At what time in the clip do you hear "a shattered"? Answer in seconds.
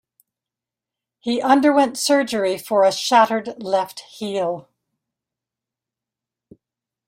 2.83-3.61